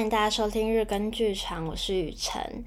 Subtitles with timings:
[0.00, 2.64] 欢迎大家收听日更剧场，我是雨辰，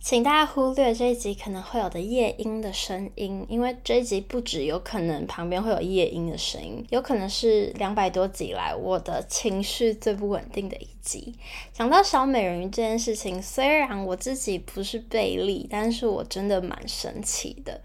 [0.00, 11.36] 请大家忽略这一集可能会有的夜莺的声音，因为这一集不只有可能旁边会有夜莺的声音，有可能是两百多集来我的情绪最不稳定的一集。
[11.72, 17.80] 讲到小美人鱼这件事情，虽然我自己不是贝利，但是我真的蛮神奇的。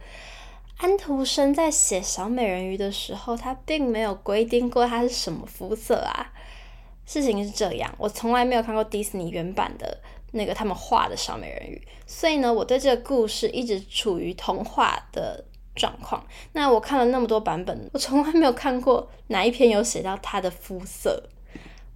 [0.78, 6.34] 安徒生在写小美人鱼的时候，他并没有规定过她是什么肤色啊。
[7.10, 9.98] 事情是这样，我从来没有看过迪士尼原版的
[10.34, 15.44] 那个他们画的小美人鱼，所以呢，我对这个故事一直处于童话的
[15.76, 16.24] 状况。
[16.54, 21.24] 那我看了那么多版本，我从来没有看过哪一篇有写到她的肤色。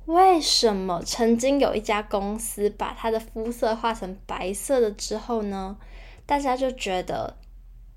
[0.05, 5.77] 为什么曾经有一家公司把她的肤色画成白色的之后呢，
[6.25, 7.37] 大家就觉得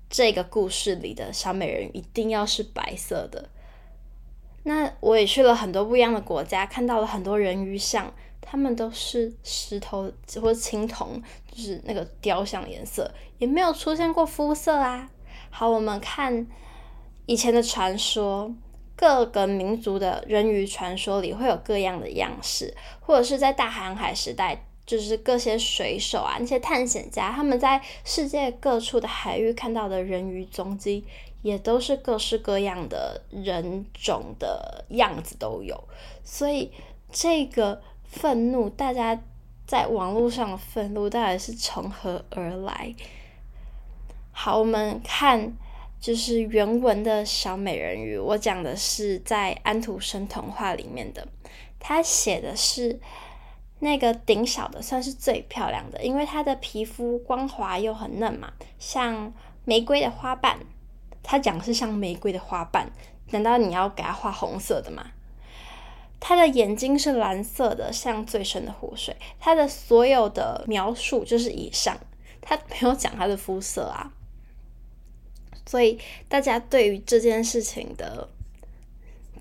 [0.07, 3.49] 这个故事里的小美人鱼一定要是白色的？
[4.67, 15.09] 那我也去了很多不一样的国家，看到了很多人鱼像，他们都是石头或者青铜，就是那个雕像颜色，也没有出现过肤色啊。
[15.49, 16.45] 好，我们看
[17.27, 18.53] 以前的传说，
[18.97, 31.05] 各个民族的人鱼传说里会有各样的样式，或者是在大航海时代，就是各些水手啊，那些探险家，他们在世界各处的海域看到的人鱼踪迹。
[31.47, 35.81] 也都是各式各样的人种的样子都有，
[36.21, 36.73] 所以
[37.09, 39.17] 这个愤怒，大家
[39.65, 42.93] 在网络上的愤怒到底是从何而来？
[44.33, 45.53] 好，我们看
[46.01, 51.25] 就是原文的小美人鱼，我讲的是在安徒生童话里面的，
[51.79, 52.99] 他写的是
[53.79, 60.59] 那个顶小的算是最漂亮的，因为她的皮肤光滑又很嫩嘛，像玫瑰的花瓣。
[61.29, 62.89] 他讲是像玫瑰的花瓣，
[63.31, 65.05] 难道你要给他画红色的吗？
[66.21, 69.13] 他的眼睛是蓝色的，像最深的湖水。
[69.37, 71.97] 他的所有的描述就是以上，
[72.39, 74.13] 他没有讲他的肤色啊。
[75.65, 75.99] 所以
[76.29, 78.29] 大家对于这件事情的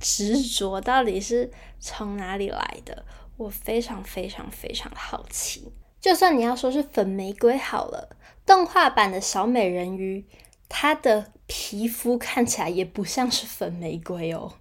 [0.01, 3.05] 执着到底是从哪里来的？
[3.37, 5.73] 我非常非常非常好奇。
[6.01, 10.27] 就算你要说是粉玫瑰好了，动画版的小美人鱼。
[10.69, 14.53] 他的皮肤看起来也不像是粉玫瑰哦，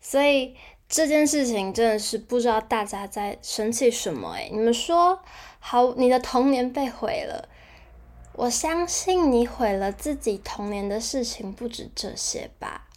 [0.00, 0.54] 所以
[0.88, 5.20] 这件事情真的是不知道大家在生气什么诶，你们说
[5.58, 7.48] 好，你的童年被毁了，
[8.34, 12.88] 我相信你毁了自己童年的事情不止这些吧？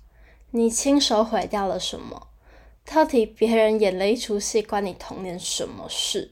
[0.52, 2.28] 你亲手毁掉了什么？
[2.86, 6.32] 到底别人演了一出戏，关你童年什么事？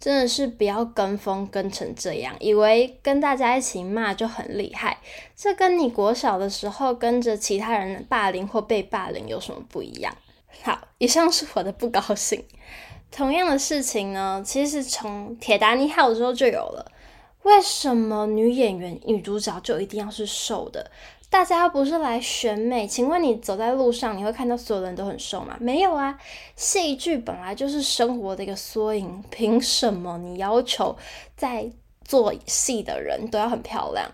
[0.00, 4.98] 真的是不要跟风跟成这样，以为跟大家一起骂就很厉害。
[5.36, 10.16] 这跟你国小的时候跟着其他人霸凌或被霸凌有什么不一样？
[10.62, 12.44] 好，以上是我的不高兴。
[13.10, 16.92] 同样的事情呢，其实从铁达尼号的时候就有了。
[17.44, 20.90] 为什么女演员、女主角就一定要是瘦的？
[21.30, 25.56] 大家不是来选美，请问你走在路上，你会看到所有人都很瘦吗？
[25.60, 26.18] 没有啊，
[26.56, 30.96] 戏剧本来就是生活的一个缩影，凭什么你要求
[31.36, 31.70] 在
[32.02, 34.10] 做戏的人都要很漂亮？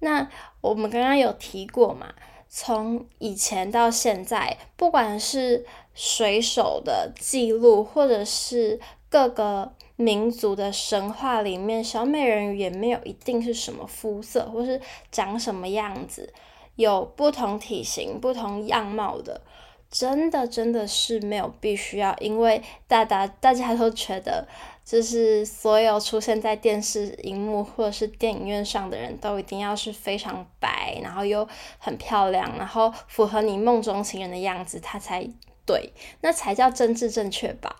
[0.00, 0.28] 那
[0.60, 2.12] 我们刚刚有提过嘛，
[2.48, 8.78] 从以前到现在，不管是水手的记录，或者是
[9.08, 14.80] 各个民族的神话里面，小美人鱼也没有一定是什么肤色，或是
[15.12, 16.32] 长什么样子，
[16.74, 19.40] 有不同体型、不同样貌的，
[19.88, 24.48] 真的真的是没有必须要，因为大家大家都觉得，
[24.84, 31.46] 就是所有出现在电视荧幕或者是电影院上的人都一定要是非常白，然后又
[31.78, 35.24] 很漂亮，然后符合你梦中情人的样子，他才
[35.64, 37.76] 对，那才叫政治正确吧？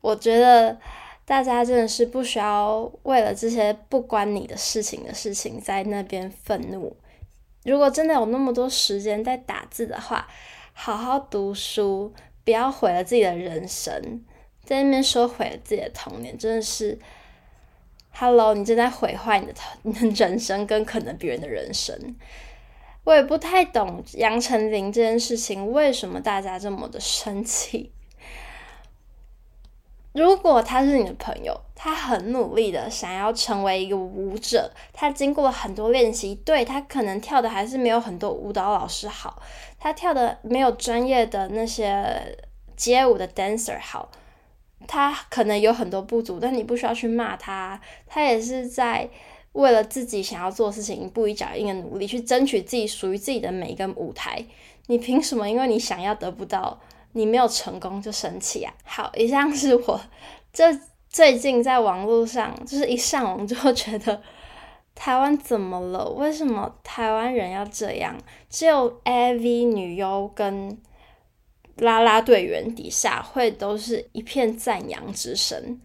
[0.00, 0.78] 我觉得。
[1.24, 6.96] 大家真的是不需要为了这些不关你的事情的事情在那边愤怒。
[7.64, 10.26] 如果真的有那么多时间在打字的话，
[10.72, 12.12] 好好读书，
[12.44, 14.24] 不要毁了自己的人生。
[14.64, 16.98] 在那边说毁了自己的童年，真的是
[18.10, 22.16] ，Hello，你正在毁坏你的你的人生跟可能别人的人生。
[23.04, 27.92] 我也不太懂杨丞琳这件事情，为什么大家这么的生气？
[30.12, 39.40] 如果他是你的朋友，他很努力的想要成为一个舞者，他经过了很多练习，对，他可能跳的还是没有很多舞蹈老师好，
[39.78, 42.36] 他跳的没有专业的那些
[42.76, 44.10] 街舞的 dancer 好，
[44.86, 49.08] 他可能有很多不足，但你不需要去骂他，他也是在
[49.52, 54.44] 为了自己想要做的事情，一步一脚印的努力去争取自己属于自己的每一个舞台，
[54.88, 56.78] 你凭什么因为你想要得不到？
[57.12, 58.72] 你没有成功就生气啊？
[58.84, 60.00] 好，以上是我
[60.52, 60.64] 这
[61.08, 64.22] 最近在网络上，就是一上网就会觉得
[64.94, 66.08] 台湾怎么了？
[66.10, 68.16] 为什么台湾人要这样？
[68.48, 70.80] 只有 AV 女优跟
[71.76, 75.80] 拉拉队员底下会都是一片赞扬之声。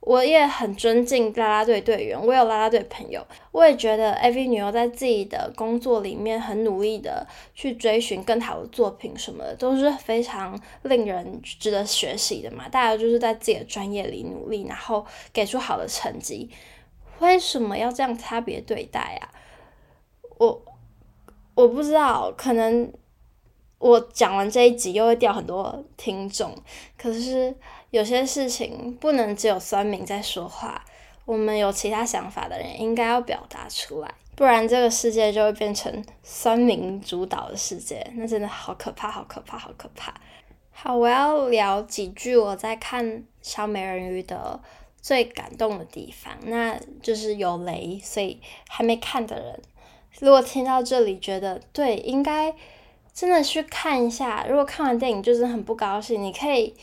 [0.00, 12.68] 我也很尊敬啦啦队队员，我有啦啦队朋友，我也觉得 AV 女优在自己的工作里面很努力的去追寻更好的作品什么的，都是非常令人值得学习的嘛。
[12.68, 16.48] 大家就是在自己的专业里努力，然后给出好的成绩，
[17.18, 19.28] 为什么要这样差别对待啊？
[20.38, 20.62] 我
[21.54, 22.90] 我不知道，可能
[23.78, 26.54] 我讲完这一集又会掉很多听众，
[26.96, 27.54] 可是。
[27.90, 30.84] 有些事情不能只有酸民在说话，
[31.24, 40.12] 我们有其他想法的人应该要表达出来，不然这个世界就会变成酸民主导的世界，那真的好可怕，好可怕，好可怕。
[40.70, 44.60] 好，我要聊几句我在看小美人鱼的
[45.00, 48.38] 最感动的地方，那就是有雷，所以
[48.68, 49.62] 还没看的人，
[50.20, 52.54] 如果听到这里觉得对，应该
[53.18, 54.46] 真的去看一下。
[54.48, 56.74] 如果看完电影就是很不高兴，你可以。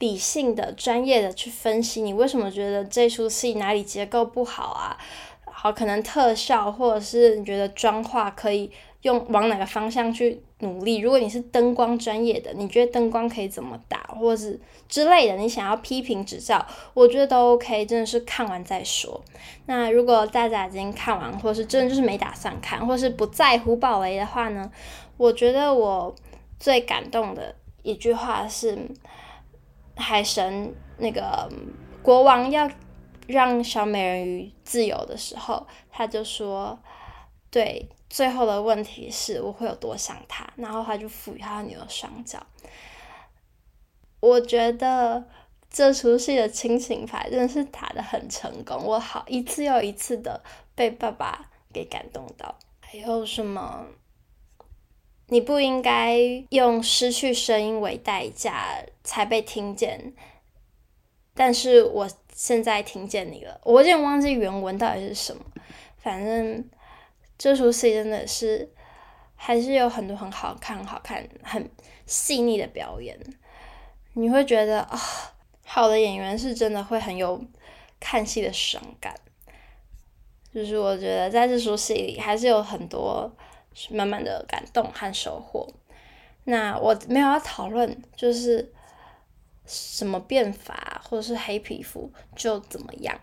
[0.00, 4.96] 理性的、专业的去分析，你为什么觉得这出戏哪里结构不好啊？
[5.44, 8.70] 好，可能特效或者是你觉得妆化可以
[9.02, 10.98] 用往哪个方向去努力？
[10.98, 16.64] 如果你是灯光专业的，你觉得灯光可以怎么打，或是之类的，你想要批评指教，
[16.94, 19.22] 我觉得都 OK，真的是看完再说。
[19.66, 24.70] 那如果大家已经看完，或是真的就是没打算看，或是不在乎爆雷的话呢？
[25.16, 26.14] 我觉得我
[26.58, 28.76] 最感动的一句话是。
[30.00, 31.50] 海神那个
[32.04, 32.70] 国王要
[33.26, 36.78] 让小美人鱼自由的时候，他就说
[37.50, 42.46] ：“对，最后的问题是我会有多想他。”然后他就赋予他女儿双脚。
[44.20, 45.24] 我觉得
[45.70, 50.42] 这出戏的亲情牌真的是打得很成功，我好一次又一次的
[50.74, 52.58] 被爸爸给感动到。
[52.80, 53.86] 还有什么？
[55.30, 56.16] 你不应该
[56.48, 60.14] 用失去声音为代价才被听见，
[61.34, 63.60] 但是我现在听见你了。
[63.62, 65.44] 我有点忘记原文到底是什么，
[65.98, 66.64] 反正
[67.38, 68.68] 这出戏真的是
[69.36, 71.70] 还是有很多很好看、很好看、很
[72.04, 73.18] 细腻的表演。
[74.12, 74.98] 你会觉得啊、哦，
[75.64, 77.42] 好的演员是真的会很有
[78.00, 79.14] 看戏的爽感。
[80.52, 83.32] 就是我觉得在这出戏里还是有很多。
[83.90, 85.64] 满满的感动和收获。
[86.42, 88.72] 那我没有要讨论，就是
[89.64, 93.16] 什么变法或者是黑皮肤就怎么样，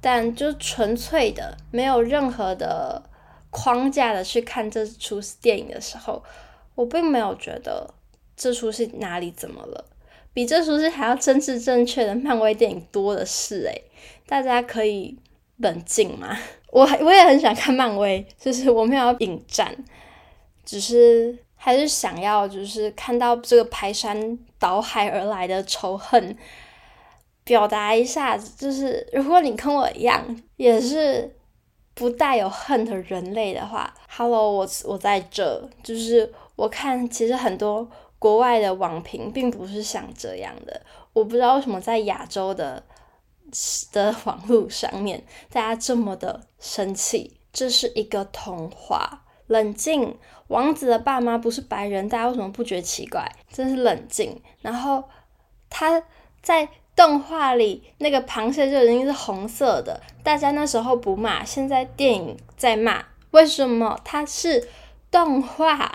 [0.00, 3.02] 但就纯粹的没有任何的
[3.50, 6.22] 框架的去看这出电影的时候，
[6.74, 7.92] 我并没有觉得
[8.36, 9.84] 这出戏哪里怎么了。
[10.32, 13.84] 比这出戏还要政治正确的漫威电影多的是诶，
[14.26, 15.18] 大家可以
[15.56, 16.36] 冷静嘛？
[16.70, 19.74] 我我也很想看漫威，就是我没有要引战，
[20.64, 26.36] 只是还是想要就是看到这个排山倒海而来的仇恨，
[27.42, 30.22] 表达一下，就是如果你跟我一样
[30.56, 31.34] 也是
[31.98, 37.90] 不带有恨的人类的话，Hello，我我在这，就是我看其实很多
[38.20, 40.80] 国外的网评并不是像这样的，
[41.12, 42.84] 我不知道为什么在亚洲的。
[43.92, 49.24] 的网络上面，大家这么的生气，这是一个童话。
[49.46, 53.26] 冷静，王子的爸妈不是白人，大家为什么不觉得奇怪？
[53.50, 54.38] 真是冷静。
[54.60, 55.02] 然后
[55.70, 56.02] 他
[56.42, 63.96] 在动画里那个螃蟹就已经是红色的，大家那时候不骂，现在电影在骂，为什么？
[64.04, 64.68] 它是
[65.08, 65.92] 动画，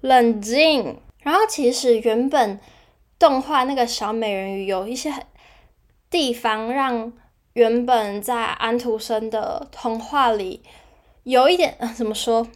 [0.00, 0.98] 冷静。
[1.18, 2.58] 然后其实原本
[3.18, 5.12] 动画那个小美人鱼有一些。
[6.08, 7.10] 地方让
[7.54, 10.62] 原本在安徒生的童话里
[11.22, 12.46] 有一点，呃，怎么说？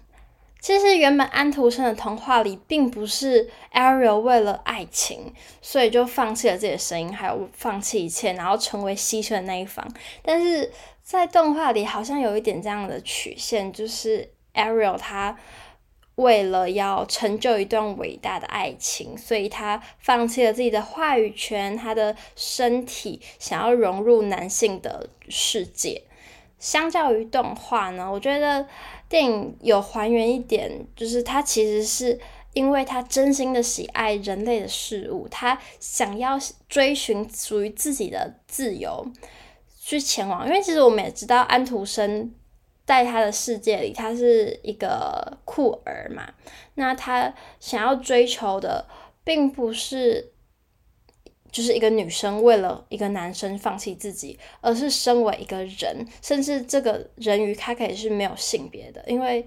[0.66, 5.32] 其实原本安徒生的童话里并不是 Ariel 为了爱情，
[5.62, 9.88] 所以就放弃了自己的声音，还有放弃一切，然后成为牺牲的那一方。
[10.24, 10.72] 但是
[11.04, 15.36] 在动画里好像有一点这样的曲线，就是 Ariel 他。
[16.16, 26.02] 为了要成就一段伟大的爱情，所以他放弃了自己的话语权，他的身体想要融入男性的世界。
[26.58, 28.66] 相较于动画呢，我觉得
[29.08, 32.18] 电影有还原一点，就是他其实是
[32.52, 39.06] 因为他真心的喜爱人类的事物，他想要追寻属于自己的自由
[39.78, 40.46] 去前往。
[40.46, 42.32] 因为其实我们也知道安徒生。
[42.86, 46.22] 在他的世界里，他是一个酷儿嘛。
[46.74, 48.86] 那他想要追求的，
[49.24, 50.30] 并不是
[51.56, 59.42] 就是一个女生为了一个男生放弃自己，而是身为一个人，甚至这个人鱼他可以是没有性别的，因为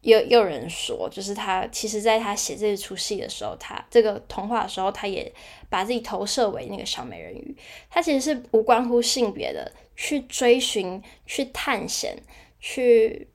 [0.00, 5.30] 有有人说，就是他其实在他写这出戏的时候，他这个童话的时候，他也
[5.68, 7.54] 把自己投射为那个小美人鱼，
[7.90, 12.16] 他其实是无关乎性别的，去追寻、去探险、
[12.58, 13.28] 去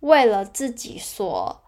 [0.00, 1.62] 为了自己所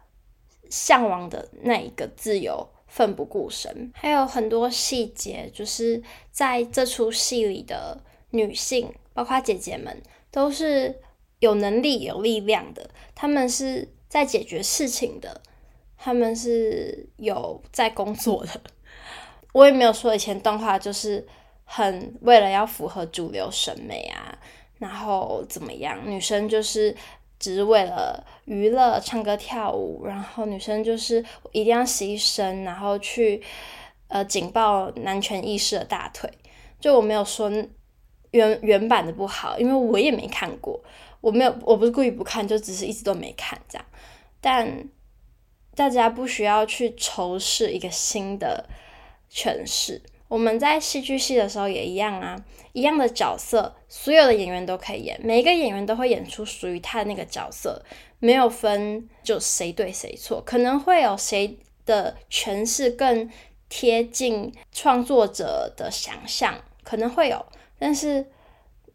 [0.68, 2.68] 向往的那一个自由。
[2.98, 6.02] 奋不顾身，还有很多细节，就是
[6.32, 10.02] 在这出戏里的女性，包括姐姐们，
[10.32, 10.98] 都是
[11.38, 12.90] 有能力、有力量的。
[13.14, 15.40] 她们是在解决事情的，
[15.96, 18.60] 她们是有在工作的。
[19.54, 21.24] 我也没有说以前动画就是
[21.62, 24.36] 很为了要符合主流审美啊，
[24.78, 26.96] 然后怎么样，女生就是。
[27.38, 33.42] 只是为了娱乐、唱歌、跳舞，然后女生就是一定要牺牲，然后去
[34.08, 36.30] 呃紧抱男权意识的大腿。
[36.80, 37.50] 就我没有说
[38.30, 40.82] 原原版的不好，因为我也没看过，
[41.20, 43.86] 我没有，我不是故意不看，就只是一直都没看这样。
[44.40, 44.88] 但
[45.74, 48.68] 大家不需要去仇视一个新的
[49.32, 50.02] 诠释。
[50.28, 52.36] 我们在戏剧系的时候也一样啊，
[52.72, 57.82] 一样的角色，所有的演员都可以演，每一个演员都会演出属于他的那个角色，
[58.18, 63.28] 没有分就谁对谁错，可能会有谁的诠释更
[63.70, 67.46] 贴近创作者的想象，可能会有，
[67.78, 68.26] 但是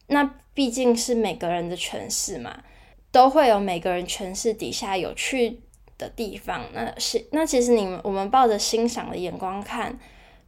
[0.07, 2.63] 那毕竟是每个人的诠释嘛，
[3.11, 5.61] 都会有每个人诠释底下有趣
[5.97, 9.97] 的地方，那是那其实你们我们抱着欣赏的眼光看，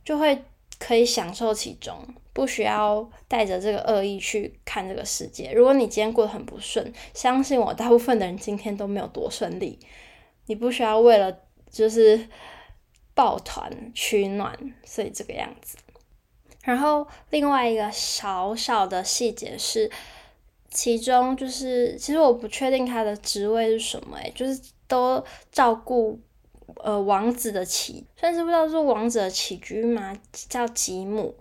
[0.03, 0.43] 就会。
[0.77, 1.97] 可以享受其中，
[2.33, 5.51] 不需要带着这个恶意去看这个世界。
[5.53, 9.79] 如果你今天过得很不顺，相信我，大部分的人今天都没有多顺利。
[10.47, 11.35] 你不需要为了
[11.69, 12.27] 就是
[13.13, 15.77] 抱团取暖，所以这个样子。
[16.63, 19.89] 然后另外一个小小的细节是，
[20.69, 26.19] 其中就是其实我不确定他的职位是什么，诶，就是都照顾。
[26.83, 30.15] 呃，王子的起，算是不知道是王子的起居吗？
[30.31, 31.33] 叫吉姆，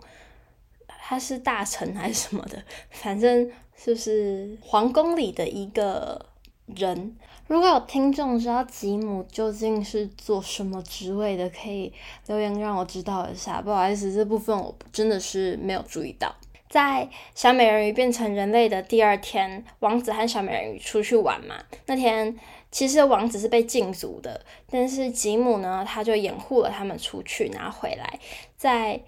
[0.87, 2.63] 他是大臣还是什么的？
[2.89, 3.51] 反正
[3.83, 6.25] 就是皇宫里的一个
[6.67, 7.15] 人。
[7.47, 11.93] 如果有听众知道吉姆究竟是做什么职位的，可以
[12.25, 13.61] 留言让我知道一下。
[13.61, 16.35] 不好意思，这部分我真的是没有注意到。
[16.75, 21.55] 在小美人鱼变成人类的第二天，王子和小美人鱼出去玩嘛。
[21.85, 22.35] 那天。
[22.71, 28.19] 其实王子是被禁足的，但是吉姆呢，他就掩护了他们出去，然后回来，
[28.57, 28.99] 在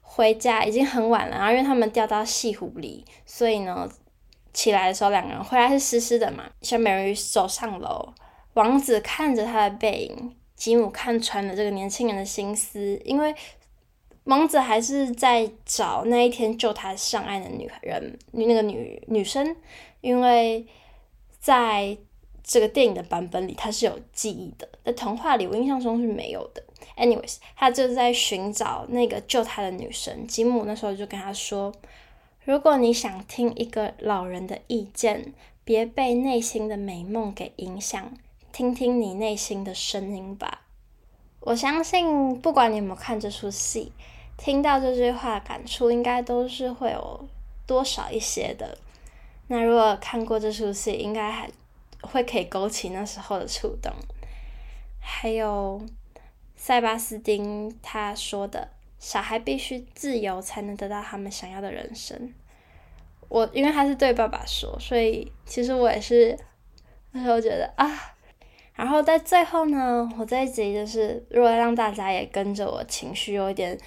[0.00, 3.86] 回家已经很晚了，然后因为他们掉到西湖里，所以呢，
[4.54, 6.44] 起来的时候两个人回来是湿湿的嘛。
[6.62, 8.14] 小美人鱼走上楼，
[8.54, 13.34] 王子看着他的背影，吉姆看穿了这个年轻人的心思，因为
[14.24, 19.56] 王子还是在找那一天救他上岸的女人，那个女女生，
[20.00, 20.66] 因为
[21.40, 21.96] 在。
[22.44, 26.60] 这个电影的版本里，他是有记忆的，在童话里，我印象中是没有的。
[26.96, 30.26] Anyways，他就是在寻找那个救他的女神。
[30.26, 31.72] 吉姆那时候就跟他说
[32.44, 38.12] ：“如果你想听一个老人的意见，别被内心的美梦给影响，
[38.50, 40.62] 听听你内心的声音吧。”
[41.38, 43.92] 我相信，不管你有没有看这出戏，
[44.36, 47.28] 听到这句话感触，应该都是会有
[47.66, 48.78] 多少一些的。
[49.48, 51.50] 那如果看过这出戏，应该还。
[52.04, 53.92] 会可以勾起那时候的触动，
[55.00, 55.80] 还有
[56.56, 62.34] 塞巴斯汀他说的：“小孩必须自由才能得到他们想要的人生。”
[63.30, 66.36] 我因为他是对爸爸说，所以其实我也是
[67.12, 67.88] 那时候觉得啊。
[68.74, 73.78] 然后在最后呢，我这一集就是如果让大家也跟着我情绪有一点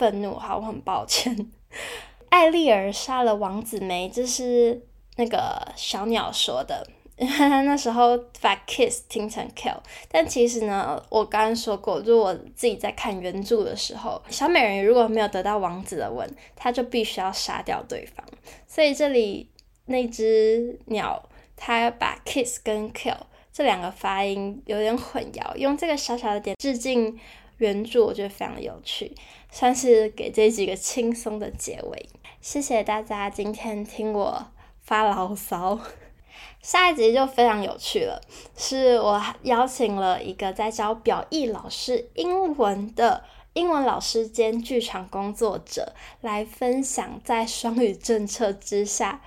[0.00, 1.50] 愤怒，好，我很抱歉。
[2.30, 4.80] 艾丽儿杀了王子梅，这是
[5.16, 6.86] 那个小鸟说的。
[7.18, 9.76] 那时候把 kiss 听成 kill，
[10.10, 16.26] 但其实呢，我刚刚说过，就是我自己在看原著的时候，小美人鱼如果没有得到王子的吻，
[16.56, 18.24] 她就必须要杀掉对方。
[18.66, 19.50] 所以这里
[19.84, 21.22] 那只鸟，
[21.56, 23.18] 它把 kiss 跟 kill
[23.52, 27.18] 这两个发音有点混淆，用这个小小的点致敬
[27.60, 29.14] 原著，我觉得非常有趣，
[29.50, 32.08] 算是给这几个轻松的结尾。
[32.40, 34.46] 谢谢大家今天听我
[34.82, 35.78] 发牢骚。
[36.62, 38.20] 下一集就非常有趣了，
[38.56, 49.20] 是我邀请了一个在教表意老师英文的英文老师兼剧场工作者来分享，在双语政策之下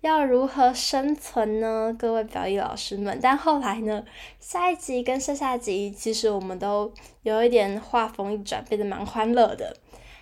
[0.00, 1.94] 要如何生存呢？
[1.98, 4.02] 各位表意老师们，但后来呢，
[4.38, 6.92] 下一集跟下下集其实我们都
[7.22, 9.76] 有一点画风一转，变得蛮欢乐的。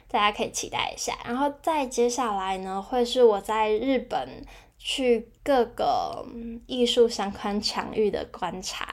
[0.09, 1.17] 大家可以期待一下。
[1.25, 4.45] 然后再接下来呢，会是我在日本
[4.79, 6.27] 去各个
[6.67, 8.89] 艺术相关场域的观察。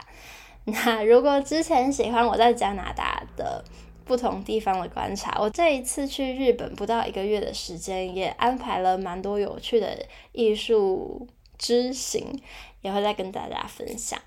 [0.66, 3.64] 那如果之前喜欢我在加拿大的
[4.06, 12.40] 不同地方的观察，我这一次去日本不到一个月的时间，也安排了蛮多有趣的艺术之行，
[12.82, 14.20] 也会再跟大家分享。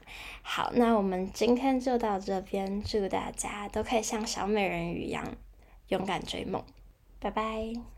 [0.42, 5.24] 好，那我们今天就到这边，祝大家都可以像小美人鱼一样
[5.88, 6.62] 勇敢追梦，
[7.20, 7.97] 拜拜。